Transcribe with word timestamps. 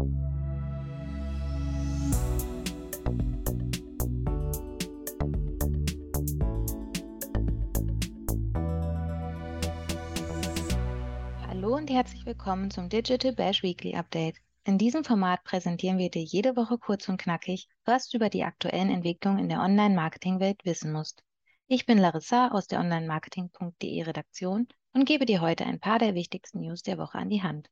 Hallo 0.00 0.06
und 11.76 11.90
herzlich 11.90 12.24
willkommen 12.24 12.70
zum 12.70 12.88
Digital 12.88 13.32
Bash 13.32 13.62
Weekly 13.62 13.94
Update. 13.94 14.36
In 14.64 14.78
diesem 14.78 15.04
Format 15.04 15.44
präsentieren 15.44 15.98
wir 15.98 16.10
dir 16.10 16.22
jede 16.22 16.56
Woche 16.56 16.78
kurz 16.78 17.06
und 17.10 17.20
knackig, 17.20 17.68
was 17.84 18.08
du 18.08 18.16
über 18.16 18.30
die 18.30 18.44
aktuellen 18.44 18.88
Entwicklungen 18.88 19.40
in 19.40 19.50
der 19.50 19.60
Online-Marketing-Welt 19.60 20.64
wissen 20.64 20.92
musst. 20.92 21.22
Ich 21.66 21.84
bin 21.84 21.98
Larissa 21.98 22.52
aus 22.52 22.66
der 22.66 22.80
Online-Marketing.de 22.80 24.02
Redaktion 24.04 24.66
und 24.94 25.04
gebe 25.04 25.26
dir 25.26 25.42
heute 25.42 25.66
ein 25.66 25.78
paar 25.78 25.98
der 25.98 26.14
wichtigsten 26.14 26.60
News 26.60 26.82
der 26.82 26.96
Woche 26.96 27.18
an 27.18 27.28
die 27.28 27.42
Hand. 27.42 27.68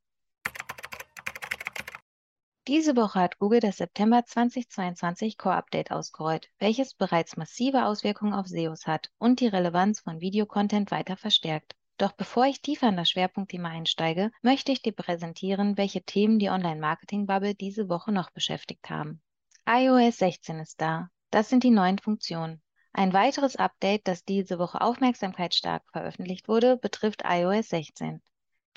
Diese 2.69 2.97
Woche 2.97 3.21
hat 3.21 3.39
Google 3.39 3.61
das 3.61 3.79
September 3.79 4.27
2022 4.27 5.39
Core 5.39 5.55
Update 5.55 5.91
ausgerollt, 5.91 6.51
welches 6.59 6.93
bereits 6.93 7.39
massive 7.39 7.87
Auswirkungen 7.87 8.35
auf 8.35 8.47
SEOs 8.47 8.87
hat 8.87 9.11
und 9.17 9.41
die 9.41 9.47
Relevanz 9.47 10.01
von 10.01 10.21
Videocontent 10.21 10.91
weiter 10.91 11.17
verstärkt. 11.17 11.77
Doch 11.97 12.13
bevor 12.13 12.45
ich 12.45 12.61
tiefer 12.61 12.91
in 12.91 12.99
das 12.99 13.09
Schwerpunktthema 13.09 13.71
einsteige, 13.71 14.31
möchte 14.43 14.71
ich 14.71 14.83
dir 14.83 14.93
präsentieren, 14.93 15.79
welche 15.79 16.03
Themen 16.03 16.39
die 16.39 16.51
Online-Marketing-Bubble 16.51 17.55
diese 17.55 17.89
Woche 17.89 18.13
noch 18.13 18.33
beschäftigt 18.33 18.91
haben. 18.91 19.23
iOS 19.67 20.19
16 20.19 20.59
ist 20.59 20.79
da. 20.79 21.09
Das 21.31 21.49
sind 21.49 21.65
die 21.65 21.71
neuen 21.71 21.99
Funktionen. 21.99 22.61
Ein 22.93 23.15
weiteres 23.15 23.57
Update, 23.57 24.07
das 24.07 24.27
diese 24.27 24.59
Woche 24.59 24.83
aufmerksamkeitsstark 24.83 25.85
veröffentlicht 25.91 26.49
wurde, 26.49 26.77
betrifft 26.77 27.23
iOS 27.25 27.71
16. 27.71 28.21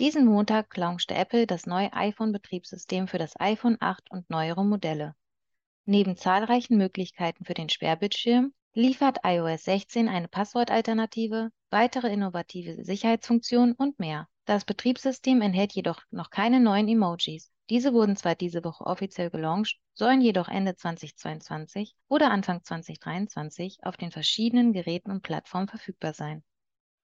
Diesen 0.01 0.25
Montag 0.25 0.75
launchte 0.77 1.13
Apple 1.13 1.45
das 1.45 1.67
neue 1.67 1.93
iPhone-Betriebssystem 1.93 3.07
für 3.07 3.19
das 3.19 3.39
iPhone 3.39 3.77
8 3.79 4.09
und 4.09 4.27
neuere 4.31 4.65
Modelle. 4.65 5.13
Neben 5.85 6.17
zahlreichen 6.17 6.75
Möglichkeiten 6.75 7.45
für 7.45 7.53
den 7.53 7.69
Sperrbildschirm 7.69 8.52
liefert 8.73 9.19
iOS 9.23 9.66
16 9.66 10.09
eine 10.09 10.27
Passwortalternative, 10.27 11.52
weitere 11.69 12.11
innovative 12.11 12.83
Sicherheitsfunktionen 12.83 13.75
und 13.75 13.99
mehr. 13.99 14.27
Das 14.45 14.66
Betriebssystem 14.66 15.39
enthält 15.39 15.73
jedoch 15.73 16.02
noch 16.09 16.31
keine 16.31 16.59
neuen 16.59 16.88
Emojis. 16.88 17.52
Diese 17.69 17.93
wurden 17.93 18.15
zwar 18.15 18.33
diese 18.33 18.63
Woche 18.63 18.88
offiziell 18.88 19.30
gelauncht, 19.30 19.77
sollen 19.93 20.21
jedoch 20.21 20.47
Ende 20.47 20.75
2022 20.75 21.93
oder 22.08 22.31
Anfang 22.31 22.63
2023 22.63 23.77
auf 23.83 23.97
den 23.97 24.09
verschiedenen 24.09 24.73
Geräten 24.73 25.11
und 25.11 25.21
Plattformen 25.21 25.67
verfügbar 25.67 26.13
sein. 26.13 26.43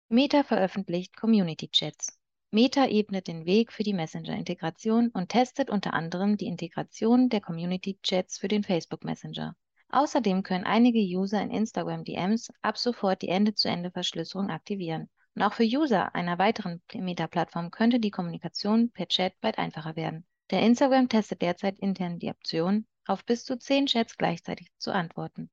Meta 0.07 0.41
veröffentlicht 0.43 1.15
Community 1.15 1.69
Chats. 1.69 2.18
Meta 2.51 2.87
ebnet 2.87 3.27
den 3.27 3.45
Weg 3.45 3.71
für 3.71 3.83
die 3.83 3.93
Messenger-Integration 3.93 5.09
und 5.09 5.29
testet 5.29 5.69
unter 5.69 5.93
anderem 5.93 6.35
die 6.35 6.47
Integration 6.47 7.29
der 7.29 7.41
Community 7.41 7.99
Chats 8.01 8.39
für 8.39 8.47
den 8.47 8.63
Facebook 8.63 9.03
Messenger. 9.03 9.55
Außerdem 9.89 10.41
können 10.41 10.63
einige 10.63 10.97
User 10.97 11.39
in 11.43 11.51
Instagram 11.51 12.03
DMs 12.03 12.51
ab 12.63 12.79
sofort 12.79 13.21
die 13.21 13.27
Ende-zu-Ende-Verschlüsselung 13.27 14.49
aktivieren. 14.49 15.09
Und 15.35 15.43
auch 15.43 15.53
für 15.53 15.63
User 15.63 16.15
einer 16.15 16.39
weiteren 16.39 16.81
Meta-Plattform 16.91 17.69
könnte 17.69 17.99
die 17.99 18.09
Kommunikation 18.09 18.89
per 18.89 19.07
Chat 19.07 19.39
bald 19.41 19.59
einfacher 19.59 19.95
werden. 19.95 20.25
Der 20.49 20.61
Instagram 20.61 21.07
testet 21.07 21.43
derzeit 21.43 21.77
intern 21.77 22.17
die 22.17 22.31
Option, 22.31 22.87
auf 23.05 23.23
bis 23.25 23.45
zu 23.45 23.59
zehn 23.59 23.85
Chats 23.85 24.17
gleichzeitig 24.17 24.71
zu 24.79 24.91
antworten. 24.91 25.51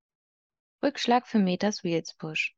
Rückschlag 0.82 1.26
für 1.26 1.40
Metas 1.40 1.84
Reels 1.84 2.14
Push. 2.14 2.56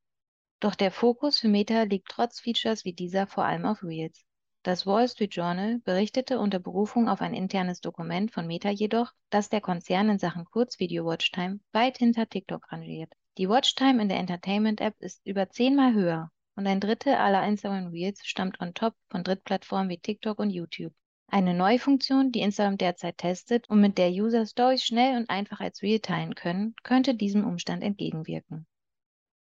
Doch 0.60 0.76
der 0.76 0.92
Fokus 0.92 1.40
für 1.40 1.48
Meta 1.48 1.82
liegt 1.82 2.08
trotz 2.08 2.38
Features 2.38 2.84
wie 2.84 2.92
dieser 2.92 3.26
vor 3.26 3.44
allem 3.44 3.64
auf 3.64 3.82
Reels. 3.82 4.27
Das 4.64 4.86
Wall 4.86 5.08
Street 5.08 5.34
Journal 5.34 5.78
berichtete 5.84 6.38
unter 6.38 6.58
Berufung 6.58 7.08
auf 7.08 7.20
ein 7.20 7.32
internes 7.32 7.80
Dokument 7.80 8.32
von 8.32 8.46
Meta 8.46 8.70
jedoch, 8.70 9.12
dass 9.30 9.48
der 9.48 9.60
Konzern 9.60 10.10
in 10.10 10.18
Sachen 10.18 10.44
Kurzvideo-Watchtime 10.46 11.60
weit 11.72 11.98
hinter 11.98 12.28
TikTok 12.28 12.72
rangiert. 12.72 13.12
Die 13.38 13.48
Watchtime 13.48 14.02
in 14.02 14.08
der 14.08 14.18
Entertainment-App 14.18 14.96
ist 14.98 15.24
über 15.24 15.48
zehnmal 15.48 15.94
höher 15.94 16.32
und 16.56 16.66
ein 16.66 16.80
Drittel 16.80 17.14
aller 17.14 17.46
Instagram 17.46 17.86
Reels 17.88 18.26
stammt 18.26 18.60
on 18.60 18.74
top 18.74 18.94
von 19.10 19.22
Drittplattformen 19.22 19.90
wie 19.90 19.98
TikTok 19.98 20.40
und 20.40 20.50
YouTube. 20.50 20.92
Eine 21.28 21.54
neue 21.54 21.78
Funktion, 21.78 22.32
die 22.32 22.40
Instagram 22.40 22.78
derzeit 22.78 23.18
testet 23.18 23.70
und 23.70 23.80
mit 23.80 23.96
der 23.96 24.10
User 24.10 24.44
Stories 24.44 24.82
schnell 24.82 25.16
und 25.18 25.30
einfach 25.30 25.60
als 25.60 25.82
Reel 25.82 26.00
teilen 26.00 26.34
können, 26.34 26.74
könnte 26.82 27.14
diesem 27.14 27.46
Umstand 27.46 27.84
entgegenwirken. 27.84 28.66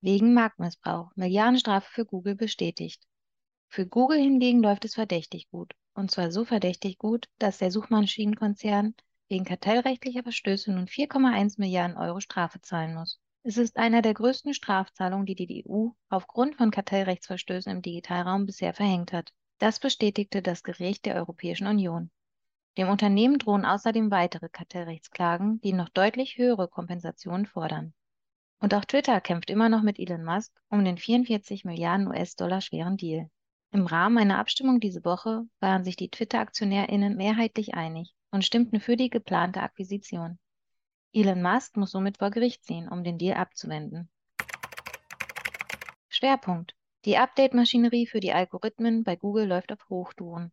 Wegen 0.03 0.35
Marktmissbrauch. 0.35 1.11
Milliardenstrafe 1.17 1.91
für 1.91 2.05
Google 2.05 2.37
bestätigt. 2.37 3.03
Für 3.73 3.87
Google 3.87 4.19
hingegen 4.19 4.63
läuft 4.63 4.85
es 4.85 4.95
verdächtig 4.95 5.49
gut. 5.49 5.75
Und 5.95 6.11
zwar 6.11 6.33
so 6.33 6.45
verdächtig 6.45 6.99
gut, 6.99 7.29
dass 7.39 7.59
der 7.59 7.71
Suchmaschinenkonzern 7.71 8.95
wegen 9.29 9.45
kartellrechtlicher 9.45 10.25
Verstöße 10.25 10.73
nun 10.73 10.87
4,1 10.87 11.55
Milliarden 11.59 11.97
Euro 11.97 12.19
Strafe 12.19 12.61
zahlen 12.61 12.95
muss. 12.95 13.21
Es 13.45 13.57
ist 13.59 13.77
einer 13.77 14.03
der 14.03 14.15
größten 14.15 14.55
Strafzahlungen, 14.55 15.25
die 15.25 15.37
die 15.37 15.65
EU 15.69 15.91
aufgrund 16.09 16.57
von 16.57 16.73
Kartellrechtsverstößen 16.73 17.71
im 17.71 17.81
Digitalraum 17.81 18.45
bisher 18.45 18.75
verhängt 18.75 19.13
hat. 19.13 19.33
Das 19.59 19.79
bestätigte 19.79 20.43
das 20.43 20.65
Gericht 20.65 21.07
der 21.07 21.15
Europäischen 21.15 21.69
Union. 21.69 22.11
Dem 22.77 22.89
Unternehmen 22.89 23.39
drohen 23.39 23.65
außerdem 23.65 24.11
weitere 24.11 24.49
Kartellrechtsklagen, 24.49 25.61
die 25.61 25.75
noch 25.75 25.91
deutlich 25.91 26.39
höhere 26.39 26.67
Kompensationen 26.67 27.47
fordern. 27.47 27.95
Und 28.59 28.75
auch 28.75 28.85
Twitter 28.85 29.21
kämpft 29.21 29.49
immer 29.49 29.69
noch 29.69 29.83
mit 29.83 30.01
Elon 30.01 30.25
Musk 30.25 30.53
um 30.71 30.85
den 30.85 30.99
44 30.99 31.65
Milliarden 31.65 32.09
US-Dollar 32.09 32.61
schweren 32.61 32.97
Deal. 32.97 33.31
Im 33.73 33.87
Rahmen 33.87 34.19
einer 34.19 34.39
Abstimmung 34.39 34.81
diese 34.81 35.05
Woche 35.05 35.47
waren 35.61 35.85
sich 35.85 35.95
die 35.95 36.11
Twitter-AktionärInnen 36.11 37.17
mehrheitlich 37.17 37.75
einig 37.75 38.13
und 38.33 38.45
stimmten 38.45 38.81
für 38.81 38.97
die 38.97 39.11
geplante 39.11 39.61
Akquisition. 39.61 40.41
Elon 41.13 41.41
Musk 41.41 41.77
muss 41.77 41.93
somit 41.93 42.19
vor 42.19 42.31
Gericht 42.31 42.65
ziehen, 42.65 42.89
um 42.89 43.05
den 43.05 43.17
Deal 43.17 43.37
abzuwenden. 43.37 44.11
Schwerpunkt. 46.09 46.75
Die 47.05 47.17
Update-Maschinerie 47.17 48.07
für 48.09 48.19
die 48.19 48.33
Algorithmen 48.33 49.05
bei 49.05 49.15
Google 49.15 49.47
läuft 49.47 49.73
auf 49.73 49.89
Hochtouren. 49.89 50.51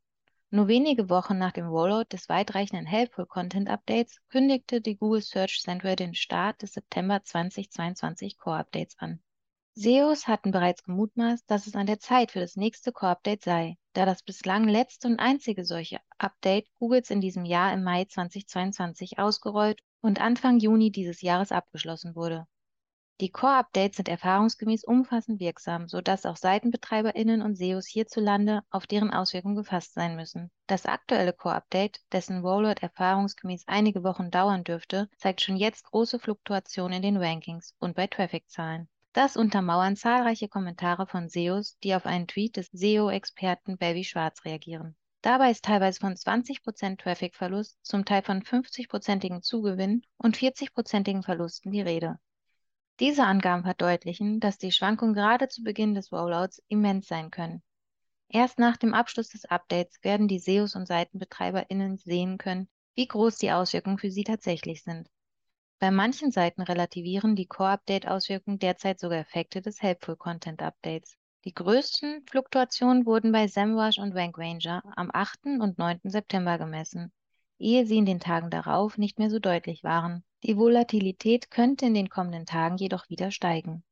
Nur 0.51 0.67
wenige 0.67 1.09
Wochen 1.09 1.39
nach 1.39 1.51
dem 1.51 1.67
Rollout 1.67 2.05
des 2.11 2.29
weitreichenden 2.29 2.85
Helpful 2.85 3.25
Content 3.25 3.67
Updates 3.67 4.22
kündigte 4.29 4.79
die 4.79 4.95
Google 4.95 5.23
Search 5.23 5.61
Central 5.61 5.95
den 5.95 6.13
Start 6.13 6.61
des 6.61 6.73
September 6.73 7.23
2022 7.23 8.38
Core 8.38 8.59
Updates 8.59 8.95
an. 8.99 9.19
SEOs 9.80 10.28
hatten 10.28 10.50
bereits 10.50 10.82
gemutmaßt, 10.82 11.44
dass 11.46 11.68
es 11.68 11.76
an 11.76 11.86
der 11.86 12.00
Zeit 12.00 12.32
für 12.32 12.40
das 12.40 12.56
nächste 12.56 12.92
Core-Update 12.92 13.44
sei, 13.44 13.78
da 13.94 14.08
das 14.08 14.24
bislang 14.24 14.68
letzte 14.68 15.08
und 15.08 15.20
einzige 15.20 15.64
solche 15.66 16.00
Update 16.18 16.66
Googles 16.80 17.12
in 17.12 17.22
diesem 17.22 17.46
Jahr 17.46 17.72
im 17.72 17.84
Mai 17.84 18.06
2022 18.06 19.20
ausgerollt 19.20 19.80
und 20.02 20.20
Anfang 20.20 20.58
Juni 20.58 20.90
dieses 20.92 21.22
Jahres 21.22 21.52
abgeschlossen 21.52 22.16
wurde. 22.16 22.48
Die 23.22 23.30
Core-Updates 23.30 23.98
sind 23.98 24.10
erfahrungsgemäß 24.10 24.84
umfassend 24.84 25.40
wirksam, 25.40 25.88
sodass 25.88 26.26
auch 26.26 26.38
SeitenbetreiberInnen 26.38 27.44
und 27.44 27.56
SEOs 27.56 27.86
hierzulande 27.86 28.64
auf 28.72 28.88
deren 28.88 29.14
Auswirkungen 29.14 29.58
gefasst 29.58 29.94
sein 29.94 30.16
müssen. 30.16 30.50
Das 30.66 30.88
aktuelle 30.88 31.34
Core-Update, 31.34 32.02
dessen 32.12 32.42
Rollout 32.42 32.82
erfahrungsgemäß 32.82 33.66
einige 33.68 34.04
Wochen 34.04 34.32
dauern 34.32 34.64
dürfte, 34.64 35.08
zeigt 35.18 35.42
schon 35.42 35.58
jetzt 35.58 35.84
große 35.84 36.18
Fluktuationen 36.18 36.96
in 36.96 37.04
den 37.04 37.18
Rankings 37.18 37.76
und 37.78 37.96
bei 37.96 38.08
Traffic-Zahlen. 38.08 38.90
Das 39.17 39.35
untermauern 39.35 39.95
zahlreiche 39.95 40.47
Kommentare 40.47 41.07
von 41.07 41.28
SEOs, 41.28 41.79
die 41.79 41.95
auf 41.95 42.05
einen 42.05 42.28
Tweet 42.28 42.55
des 42.55 42.69
SEO-Experten 42.72 43.79
Baby 43.79 44.03
Schwarz 44.03 44.45
reagieren. 44.45 44.95
Dabei 45.23 45.50
ist 45.50 45.66
teilweise 45.66 46.00
von 46.00 46.13
20% 46.13 47.00
Traffic-Verlust, 47.00 47.79
zum 47.81 48.05
Teil 48.05 48.22
von 48.22 48.44
50%igen 48.44 49.41
Zugewinn 49.41 50.03
und 50.17 50.38
40%igen 50.38 51.23
Verlusten 51.23 51.72
die 51.72 51.81
Rede. 51.81 52.19
Diese 53.00 53.23
Angaben 53.23 53.63
verdeutlichen, 53.63 54.39
dass 54.39 54.59
die 54.59 54.72
Schwankungen 54.72 55.16
gerade 55.16 55.47
zu 55.47 55.63
Beginn 55.63 55.95
des 55.95 56.11
Rollouts 56.11 56.61
immens 56.67 57.07
sein 57.07 57.31
können. 57.31 57.63
Erst 58.29 58.59
nach 58.59 58.78
dem 58.78 58.94
Abschluss 58.94 59.29
des 59.29 59.45
Updates 59.45 59.97
werden 60.03 60.28
die 60.28 60.38
SEOs 60.38 60.75
und 60.75 60.85
SeitenbetreiberInnen 60.85 61.97
sehen 61.97 62.38
können, 62.38 62.69
wie 62.94 63.07
groß 63.07 63.39
die 63.39 63.51
Auswirkungen 63.51 63.97
für 63.97 64.11
sie 64.11 64.25
tatsächlich 64.25 64.84
sind. 64.84 65.09
Bei 65.79 65.91
manchen 65.91 66.32
Seiten 66.32 66.64
relativieren 66.64 67.35
die 67.35 67.46
Core-Update-Auswirkungen 67.46 68.58
derzeit 68.58 69.00
sogar 69.00 69.20
Effekte 69.20 69.62
des 69.62 69.79
Helpful-Content-Updates. 69.79 71.18
Die 71.46 71.53
größten 71.53 72.26
Fluktuationen 72.28 73.06
wurden 73.06 73.32
bei 73.32 73.47
SEMrush 73.47 74.00
und 74.00 74.14
RankRanger 74.14 74.82
am 74.96 75.12
8. 75.14 75.62
und 75.62 75.78
9. 75.78 76.00
September 76.06 76.58
gemessen, 76.58 77.12
ehe 77.59 77.85
sie 77.85 77.97
in 77.97 78.08
den 78.08 78.20
Tagen 78.20 78.50
darauf 78.50 78.97
nicht 78.97 79.20
mehr 79.20 79.29
so 79.29 79.38
deutlich 79.38 79.84
waren. 79.84 80.24
Die 80.41 80.58
Volatilität 80.58 81.52
könnte 81.52 81.85
in 81.85 81.94
den 81.94 82.09
kommenden 82.09 82.47
Tagen 82.47 82.78
jedoch 82.78 83.08
wieder 83.09 83.30
steigen. 83.30 83.84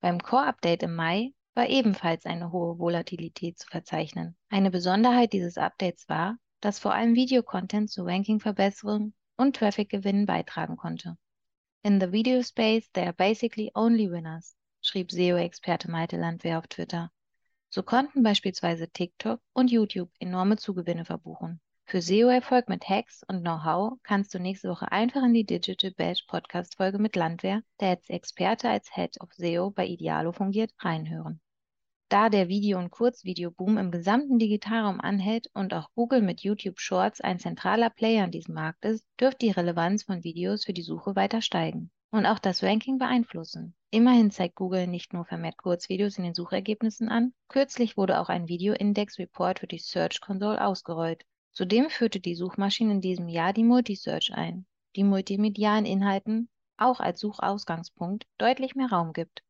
Beim 0.00 0.20
Core-Update 0.20 0.82
im 0.82 0.96
Mai 0.96 1.34
war 1.54 1.68
ebenfalls 1.68 2.26
eine 2.26 2.50
hohe 2.50 2.80
Volatilität 2.80 3.60
zu 3.60 3.68
verzeichnen. 3.68 4.36
Eine 4.48 4.72
Besonderheit 4.72 5.32
dieses 5.32 5.56
Updates 5.56 6.08
war, 6.08 6.36
dass 6.60 6.80
vor 6.80 6.94
allem 6.94 7.14
Videocontent 7.14 7.90
zu 7.90 8.02
Rankingverbesserungen 8.02 9.14
und 9.36 9.54
Traffic-Gewinnen 9.54 10.26
beitragen 10.26 10.76
konnte. 10.76 11.16
In 11.88 12.00
the 12.00 12.06
video 12.06 12.42
space, 12.42 12.86
they 12.92 13.06
are 13.06 13.14
basically 13.14 13.70
only 13.74 14.10
winners, 14.10 14.54
schrieb 14.82 15.10
SEO-Experte 15.10 15.88
Malte 15.90 16.18
Landwehr 16.18 16.58
auf 16.58 16.66
Twitter. 16.66 17.10
So 17.70 17.82
konnten 17.82 18.22
beispielsweise 18.22 18.90
TikTok 18.90 19.40
und 19.54 19.70
YouTube 19.70 20.10
enorme 20.20 20.58
Zugewinne 20.58 21.06
verbuchen. 21.06 21.62
Für 21.86 22.02
SEO-Erfolg 22.02 22.68
mit 22.68 22.86
Hacks 22.90 23.22
und 23.26 23.40
Know-how 23.40 23.98
kannst 24.02 24.34
du 24.34 24.38
nächste 24.38 24.68
Woche 24.68 24.92
einfach 24.92 25.22
in 25.22 25.32
die 25.32 25.46
Digital 25.46 25.92
Bash 25.92 26.24
Podcast-Folge 26.24 26.98
mit 26.98 27.16
Landwehr, 27.16 27.62
der 27.80 27.88
als 27.88 28.10
Experte 28.10 28.68
als 28.68 28.94
Head 28.94 29.18
of 29.22 29.32
SEO 29.32 29.70
bei 29.70 29.86
Idealo 29.86 30.32
fungiert, 30.32 30.74
reinhören. 30.80 31.40
Da 32.10 32.30
der 32.30 32.48
Video- 32.48 32.78
und 32.78 32.90
Kurzvideoboom 32.90 33.76
im 33.76 33.90
gesamten 33.90 34.38
Digitalraum 34.38 34.98
anhält 34.98 35.50
und 35.52 35.74
auch 35.74 35.90
Google 35.94 36.22
mit 36.22 36.40
YouTube 36.40 36.80
Shorts 36.80 37.20
ein 37.20 37.38
zentraler 37.38 37.90
Player 37.90 38.24
in 38.24 38.30
diesem 38.30 38.54
Markt 38.54 38.86
ist, 38.86 39.04
dürfte 39.20 39.44
die 39.44 39.50
Relevanz 39.50 40.04
von 40.04 40.24
Videos 40.24 40.64
für 40.64 40.72
die 40.72 40.80
Suche 40.80 41.16
weiter 41.16 41.42
steigen 41.42 41.90
und 42.10 42.24
auch 42.24 42.38
das 42.38 42.62
Ranking 42.62 42.96
beeinflussen. 42.96 43.74
Immerhin 43.90 44.30
zeigt 44.30 44.54
Google 44.54 44.86
nicht 44.86 45.12
nur 45.12 45.26
vermehrt 45.26 45.58
Kurzvideos 45.58 46.16
in 46.16 46.24
den 46.24 46.32
Suchergebnissen 46.32 47.10
an, 47.10 47.34
kürzlich 47.48 47.98
wurde 47.98 48.20
auch 48.20 48.30
ein 48.30 48.48
Video-Index-Report 48.48 49.58
für 49.58 49.66
die 49.66 49.78
Search 49.78 50.22
Console 50.22 50.64
ausgerollt. 50.64 51.26
Zudem 51.52 51.90
führte 51.90 52.20
die 52.20 52.34
Suchmaschine 52.34 52.92
in 52.92 53.00
diesem 53.02 53.28
Jahr 53.28 53.52
die 53.52 53.64
Multisearch 53.64 54.32
ein, 54.32 54.64
die 54.96 55.04
multimedialen 55.04 55.84
Inhalten 55.84 56.48
auch 56.78 57.00
als 57.00 57.20
Suchausgangspunkt 57.20 58.24
deutlich 58.38 58.74
mehr 58.74 58.90
Raum 58.90 59.12
gibt. 59.12 59.42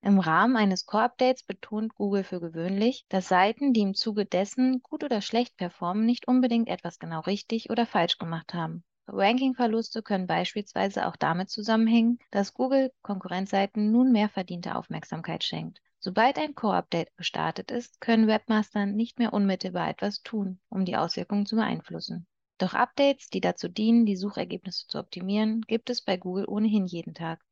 Im 0.00 0.20
Rahmen 0.20 0.56
eines 0.56 0.86
Core-Updates 0.86 1.42
betont 1.42 1.94
Google 1.94 2.22
für 2.22 2.40
gewöhnlich, 2.40 3.04
dass 3.08 3.28
Seiten, 3.28 3.72
die 3.72 3.80
im 3.80 3.94
Zuge 3.94 4.24
dessen 4.24 4.80
gut 4.82 5.02
oder 5.02 5.20
schlecht 5.20 5.56
performen, 5.56 6.06
nicht 6.06 6.28
unbedingt 6.28 6.68
etwas 6.68 6.98
genau 6.98 7.20
richtig 7.20 7.68
oder 7.68 7.84
falsch 7.84 8.16
gemacht 8.16 8.54
haben. 8.54 8.84
Rankingverluste 9.08 10.02
können 10.02 10.26
beispielsweise 10.26 11.06
auch 11.06 11.16
damit 11.16 11.50
zusammenhängen, 11.50 12.18
dass 12.30 12.54
Google 12.54 12.92
Konkurrenzseiten 13.02 13.90
nun 13.90 14.12
mehr 14.12 14.28
verdiente 14.28 14.76
Aufmerksamkeit 14.76 15.42
schenkt. 15.42 15.80
Sobald 15.98 16.38
ein 16.38 16.54
Core-Update 16.54 17.16
gestartet 17.16 17.70
ist, 17.72 18.00
können 18.00 18.28
Webmaster 18.28 18.86
nicht 18.86 19.18
mehr 19.18 19.32
unmittelbar 19.32 19.88
etwas 19.88 20.22
tun, 20.22 20.60
um 20.68 20.84
die 20.84 20.96
Auswirkungen 20.96 21.46
zu 21.46 21.56
beeinflussen. 21.56 22.26
Doch 22.58 22.74
Updates, 22.74 23.30
die 23.30 23.40
dazu 23.40 23.68
dienen, 23.68 24.06
die 24.06 24.16
Suchergebnisse 24.16 24.86
zu 24.86 24.98
optimieren, 24.98 25.62
gibt 25.62 25.90
es 25.90 26.02
bei 26.02 26.16
Google 26.16 26.44
ohnehin 26.46 26.86
jeden 26.86 27.14
Tag. 27.14 27.44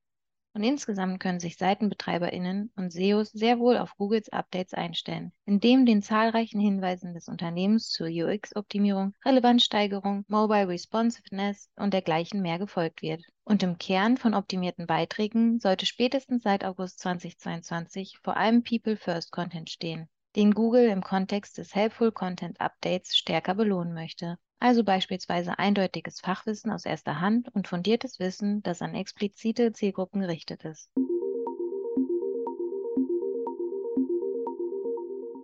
Und 0.57 0.65
insgesamt 0.65 1.21
können 1.21 1.39
sich 1.39 1.59
SeitenbetreiberInnen 1.59 2.73
und 2.77 2.91
SEOs 2.91 3.31
sehr 3.31 3.59
wohl 3.59 3.77
auf 3.77 3.95
Googles 3.99 4.31
Updates 4.31 4.73
einstellen, 4.73 5.33
indem 5.45 5.85
den 5.85 6.01
zahlreichen 6.01 6.59
Hinweisen 6.59 7.13
des 7.13 7.29
Unternehmens 7.29 7.91
zur 7.91 8.07
UX-Optimierung, 8.07 9.13
Relevanzsteigerung, 9.23 10.25
Mobile 10.29 10.69
Responsiveness 10.69 11.69
und 11.77 11.93
dergleichen 11.93 12.41
mehr 12.41 12.59
gefolgt 12.59 13.03
wird. 13.03 13.23
Und 13.45 13.63
im 13.63 13.77
Kern 13.77 14.17
von 14.17 14.33
optimierten 14.33 14.87
Beiträgen 14.87 15.61
sollte 15.61 15.85
spätestens 15.85 16.45
seit 16.45 16.65
August 16.65 17.01
2022 17.01 18.17
vor 18.23 18.39
allem 18.39 18.63
People 18.63 18.97
First 18.97 19.33
Content 19.33 19.69
stehen, 19.69 20.09
den 20.37 20.53
Google 20.53 20.89
im 20.89 21.03
Kontext 21.03 21.59
des 21.59 21.75
Helpful 21.75 22.13
Content 22.13 22.61
Updates 22.61 23.17
stärker 23.17 23.55
belohnen 23.55 23.95
möchte 23.95 24.39
also 24.59 24.85
beispielsweise 24.85 25.59
eindeutiges 25.59 26.21
Fachwissen 26.21 26.73
aus 26.73 26.87
erster 26.87 27.21
Hand 27.21 27.55
und 27.55 27.69
fundiertes 27.69 28.19
Wissen, 28.19 28.63
das 28.63 28.83
an 28.83 28.95
explizite 28.95 29.73
Zielgruppen 29.73 30.21
gerichtet 30.21 30.65
ist. 30.65 30.91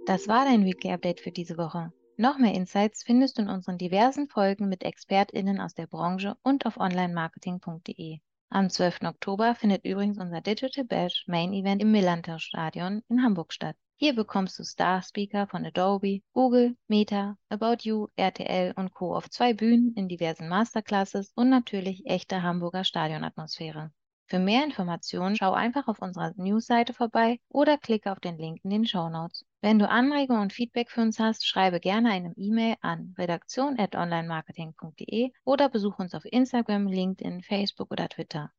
Das 0.07 0.27
war 0.29 0.45
dein 0.45 0.65
Weekly 0.65 0.93
Update 0.93 1.21
für 1.21 1.31
diese 1.31 1.57
Woche. 1.57 1.93
Noch 2.17 2.39
mehr 2.39 2.55
Insights 2.55 3.03
findest 3.05 3.39
du 3.39 3.43
in 3.43 3.49
unseren 3.49 3.79
diversen 3.79 4.29
Folgen 4.29 4.69
mit 4.69 4.83
ExpertInnen 4.83 5.61
aus 5.61 5.75
der 5.75 5.87
Branche 5.87 6.37
und 6.43 6.67
auf 6.67 6.77
onlinemarketing.de. 6.77 8.19
Am 8.51 8.69
12. 8.69 9.03
Oktober 9.05 9.55
findet 9.55 9.85
übrigens 9.85 10.19
unser 10.19 10.41
Digital 10.41 10.85
Bash 10.85 11.25
Main 11.27 11.53
Event 11.53 11.81
im 11.81 11.93
Millantor 11.93 12.39
Stadion 12.39 13.03
in 13.09 13.23
Hamburg 13.23 13.53
statt. 13.53 13.77
Hier 13.97 14.15
bekommst 14.15 14.59
du 14.59 14.65
Star-Speaker 14.65 15.47
von 15.47 15.65
Adobe, 15.65 16.23
Google, 16.33 16.77
Meta, 16.89 17.37
About 17.49 17.79
You, 17.83 18.09
RTL 18.17 18.73
und 18.77 18.95
Co. 18.95 19.15
auf 19.15 19.31
zwei 19.31 19.55
Bühnen 19.55 19.95
in 19.95 20.09
diversen 20.09 20.49
Masterclasses 20.49 21.33
und 21.35 21.51
natürlich 21.51 22.05
echte 22.07 22.43
Hamburger 22.43 22.85
Stadionatmosphäre. 22.85 23.93
Für 24.33 24.39
mehr 24.39 24.65
Informationen 24.65 25.37
schau 25.37 25.53
einfach 25.53 25.89
auf 25.89 26.01
unserer 26.01 26.33
Newsseite 26.37 26.95
vorbei 26.95 27.39
oder 27.51 27.77
klicke 27.77 28.11
auf 28.11 28.19
den 28.19 28.39
Link 28.39 28.65
in 28.65 28.71
den 28.71 28.87
Show 28.87 29.11
Notes. 29.11 29.45
Wenn 29.61 29.79
du 29.79 29.87
Anregungen 29.89 30.41
und 30.41 30.55
Feedback 30.55 30.91
für 30.91 31.03
uns 31.03 31.19
hast, 31.19 31.47
schreibe 31.47 31.81
gerne 31.81 32.11
eine 32.11 32.33
E-Mail 32.37 32.77
an 32.81 33.15
redaktion.onlinemarketing.de 33.19 35.33
oder 35.45 35.69
besuche 35.69 36.01
uns 36.01 36.15
auf 36.15 36.25
Instagram, 36.25 36.87
LinkedIn, 36.87 37.43
Facebook 37.43 37.91
oder 37.91 38.09
Twitter. 38.09 38.51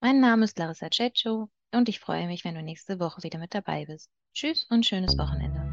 Mein 0.00 0.20
Name 0.20 0.44
ist 0.44 0.58
Larissa 0.58 0.88
Ceccio 0.90 1.50
und 1.72 1.90
ich 1.90 2.00
freue 2.00 2.26
mich, 2.26 2.44
wenn 2.44 2.54
du 2.54 2.62
nächste 2.62 2.98
Woche 2.98 3.22
wieder 3.22 3.38
mit 3.38 3.54
dabei 3.54 3.84
bist. 3.84 4.10
Tschüss 4.38 4.64
und 4.70 4.86
schönes 4.86 5.18
Wochenende. 5.18 5.67